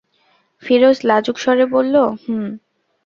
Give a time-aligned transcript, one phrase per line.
[0.63, 2.47] ফিরোজ লাজুক স্বরে বলল, হুঁ।